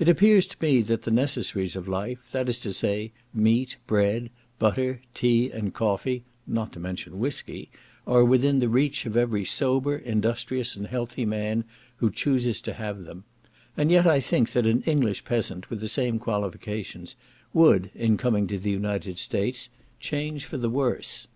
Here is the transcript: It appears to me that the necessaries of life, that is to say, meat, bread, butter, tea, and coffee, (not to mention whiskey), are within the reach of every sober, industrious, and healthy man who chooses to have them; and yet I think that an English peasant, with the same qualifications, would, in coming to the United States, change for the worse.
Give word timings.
It 0.00 0.08
appears 0.08 0.48
to 0.48 0.56
me 0.60 0.82
that 0.82 1.02
the 1.02 1.12
necessaries 1.12 1.76
of 1.76 1.86
life, 1.86 2.32
that 2.32 2.48
is 2.48 2.58
to 2.58 2.72
say, 2.72 3.12
meat, 3.32 3.76
bread, 3.86 4.30
butter, 4.58 5.00
tea, 5.14 5.48
and 5.52 5.72
coffee, 5.72 6.24
(not 6.44 6.72
to 6.72 6.80
mention 6.80 7.20
whiskey), 7.20 7.70
are 8.04 8.24
within 8.24 8.58
the 8.58 8.68
reach 8.68 9.06
of 9.06 9.16
every 9.16 9.44
sober, 9.44 9.96
industrious, 9.96 10.74
and 10.74 10.88
healthy 10.88 11.24
man 11.24 11.62
who 11.98 12.10
chooses 12.10 12.60
to 12.62 12.72
have 12.72 13.04
them; 13.04 13.22
and 13.76 13.92
yet 13.92 14.08
I 14.08 14.18
think 14.18 14.50
that 14.54 14.66
an 14.66 14.82
English 14.86 15.24
peasant, 15.24 15.70
with 15.70 15.78
the 15.78 15.86
same 15.86 16.18
qualifications, 16.18 17.14
would, 17.52 17.92
in 17.94 18.16
coming 18.16 18.48
to 18.48 18.58
the 18.58 18.72
United 18.72 19.20
States, 19.20 19.68
change 20.00 20.46
for 20.46 20.56
the 20.56 20.68
worse. 20.68 21.28